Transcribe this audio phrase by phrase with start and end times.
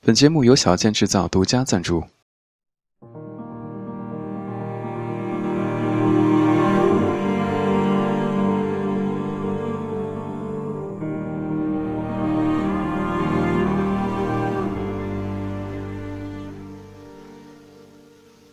[0.00, 2.02] 本节目由小健制造独家赞助。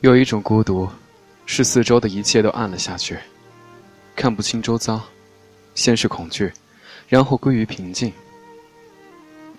[0.02, 0.88] 有一种孤独，
[1.46, 3.18] 是四周的一切都暗了下去，
[4.16, 5.02] 看不清周遭，
[5.74, 6.52] 先是恐惧，
[7.08, 8.12] 然后归于平静。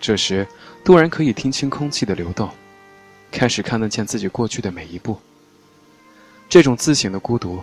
[0.07, 0.47] 这时，
[0.85, 2.49] 突然可以听清空气的流动，
[3.33, 5.19] 开始看得见自己过去的每一步。
[6.49, 7.61] 这种自省的孤独，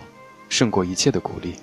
[0.50, 1.54] 胜过一切的鼓励。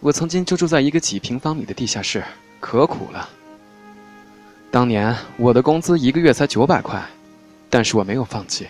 [0.00, 2.20] 我曾经就住在一个几平方米的地下室，
[2.58, 3.28] 可苦了。
[4.72, 7.00] 当年我的工资一个月才九百块，
[7.68, 8.66] 但是我没有放弃。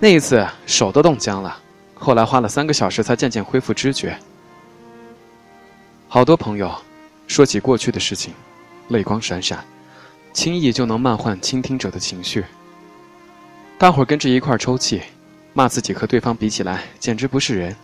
[0.00, 1.56] 那一次手都冻僵了，
[1.94, 4.18] 后来花了三个小时才渐渐恢复知觉。
[6.08, 6.74] 好多朋友。
[7.30, 8.34] 说起过去的事情，
[8.88, 9.64] 泪光闪闪，
[10.32, 12.44] 轻易就能漫换倾听者的情绪。
[13.78, 15.00] 大伙儿跟着一块儿抽泣，
[15.52, 17.76] 骂自己和对方比起来简直不是人。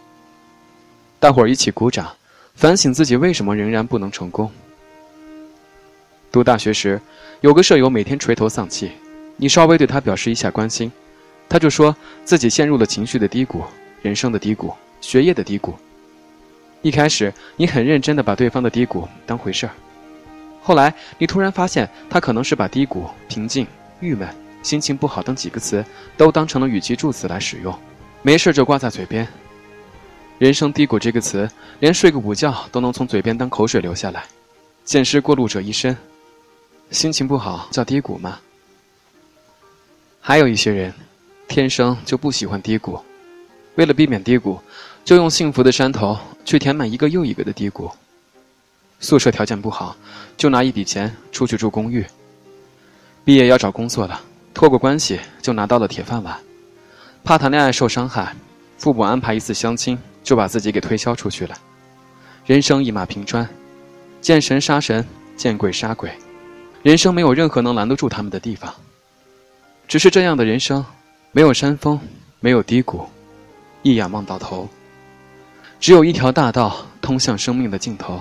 [1.21, 2.13] 大伙儿一起鼓掌，
[2.57, 4.51] 反省自己为什么仍然不能成功。
[6.33, 7.01] 读大学时，
[7.41, 8.91] 有个舍友每天垂头丧气，
[9.37, 10.91] 你稍微对他表示一下关心，
[11.49, 13.63] 他就说自己陷入了情绪的低谷、
[14.03, 15.73] 人生的低谷、学业的低谷。
[16.87, 19.73] 一开始，你很认真的把对方的低谷当回事儿，
[20.63, 23.67] 后来你突然发现，他可能是把低谷、平静、
[23.99, 24.29] 郁闷、
[24.63, 25.85] 心情不好等几个词
[26.17, 27.77] 都当成了语气助词来使用，
[28.23, 29.27] 没事就挂在嘴边。
[30.39, 34.23] 人生低谷这个词，连睡个午觉都能从嘴边当口水流下来，
[34.85, 35.97] 见识过路者一身。
[36.93, 38.39] 心情不好叫低谷吗？
[40.21, 40.95] 还有一些人，
[41.49, 42.97] 天生就不喜欢低谷，
[43.75, 44.61] 为了避免低谷。
[45.07, 47.89] 就用幸福的山头去填满一个又一个的低谷。
[48.99, 49.97] 宿舍条件不好，
[50.37, 52.05] 就拿一笔钱出去住公寓。
[53.25, 54.21] 毕业要找工作了，
[54.53, 56.37] 托个关系就拿到了铁饭碗。
[57.23, 58.35] 怕谈恋爱受伤害，
[58.79, 61.57] 父母安排一次相亲就把自己给推销出去了。
[62.45, 63.49] 人生一马平川，
[64.21, 66.11] 见神杀神，见鬼杀鬼，
[66.83, 68.75] 人生没有任何能拦得住他们的地方。
[69.87, 70.85] 只是这样的人生，
[71.31, 71.97] 没有山峰，
[72.41, 73.07] 没有低谷，
[73.83, 74.69] 一眼望到头。
[75.79, 78.21] 只有一条大道通向生命的尽头。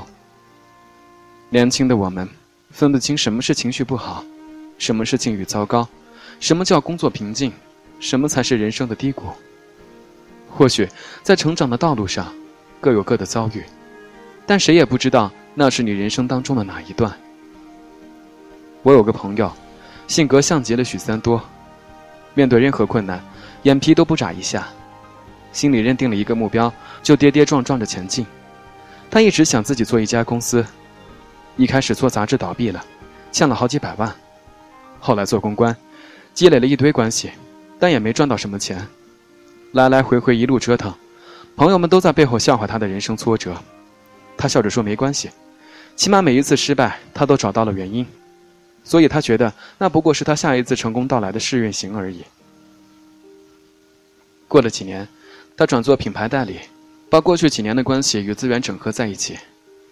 [1.49, 2.27] 年轻的我们，
[2.69, 4.23] 分不清什么是情绪不好，
[4.77, 5.87] 什么是境遇糟糕，
[6.39, 7.51] 什么叫工作瓶颈，
[7.99, 9.25] 什么才是人生的低谷。
[10.49, 10.87] 或许
[11.23, 12.33] 在成长的道路上，
[12.81, 13.63] 各有各的遭遇，
[14.45, 17.11] 但谁也不知道那是你人生当中的哪一段。
[18.83, 19.51] 我有个朋友，
[20.07, 21.41] 性格像极了许三多，
[22.33, 23.23] 面对任何困难，
[23.63, 24.67] 眼皮都不眨一下。
[25.55, 26.71] 心里认定了一个目标，
[27.01, 28.25] 就跌跌撞撞着前进。
[29.09, 30.65] 他一直想自己做一家公司，
[31.55, 32.85] 一开始做杂志倒闭了，
[33.31, 34.13] 欠了好几百万。
[34.99, 35.73] 后来做公关，
[36.33, 37.31] 积累了一堆关系，
[37.79, 38.85] 但也没赚到什么钱。
[39.71, 40.93] 来来回回一路折腾，
[41.55, 43.55] 朋友们都在背后笑话他的人生挫折。
[44.35, 45.29] 他笑着说：“没关系，
[45.95, 48.05] 起码每一次失败，他都找到了原因。
[48.83, 52.25] 所以他觉得那不过是他下一次成功到来的试运行而已。”
[54.49, 55.07] 过了几年。
[55.57, 56.59] 他转做品牌代理，
[57.09, 59.37] 把过去几年的关系与资源整合在一起，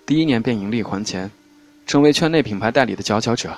[0.05, 1.31] 第一年便盈利还钱，
[1.87, 3.55] 成为圈内品牌代理的佼佼者。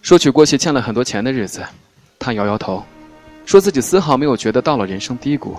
[0.00, 1.62] 说起过去欠了很多钱的日子，
[2.18, 2.82] 他摇摇头，
[3.44, 5.54] 说自己丝毫没有觉得到了人生低谷。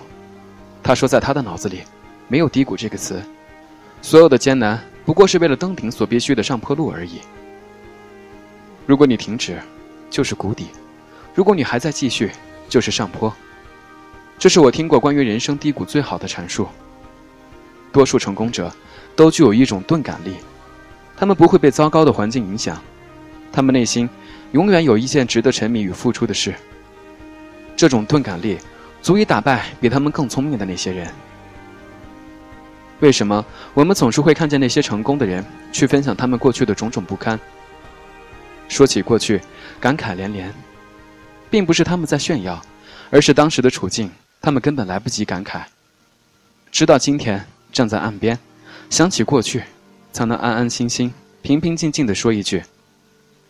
[0.82, 1.84] 他说，在他的脑子里，
[2.28, 3.22] 没有低谷这个词，
[4.02, 7.20] 所有的艰难不过是为了登顶所必须的上坡路而已。
[8.88, 9.60] 如果你停止，
[10.10, 10.66] 就是谷底；
[11.36, 12.32] 如果你还在继续，
[12.68, 13.32] 就是上坡。
[14.40, 16.66] 这是我听过关于人生低谷最好的阐述。
[17.92, 18.72] 多数成功者
[19.14, 20.36] 都具有一种钝感力，
[21.18, 22.82] 他们不会被糟糕的环境影响，
[23.52, 24.10] 他们内心
[24.54, 26.56] 永远有一件值得沉迷与付出的事。
[27.76, 28.58] 这种钝感力
[29.02, 31.12] 足以打败比他们更聪明的那些人。
[33.02, 37.38] 为什么我们总是会看见那些成功的人去分享他们过去的种种不堪？
[38.70, 39.42] 说起过去，
[39.82, 40.54] 感慨连连，
[41.50, 42.62] 并不是他们在炫耀，
[43.10, 44.10] 而是当时的处境。
[44.42, 45.64] 他们根本来不及感慨，
[46.72, 48.38] 直到今天站在岸边，
[48.90, 49.64] 想起过去，
[50.12, 52.64] 才能安安心心、平平静静的说一句：“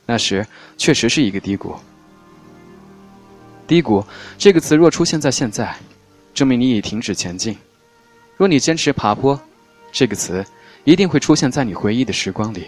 [0.07, 0.45] 那时
[0.77, 1.75] 确实是一个低谷。”
[3.67, 4.03] 低谷
[4.37, 5.75] 这个词若出现在现在，
[6.33, 7.53] 证明你已停止前进；
[8.35, 9.39] 若你坚持爬坡，
[9.91, 10.43] 这个词
[10.85, 12.67] 一定会出现在你回忆的时光里。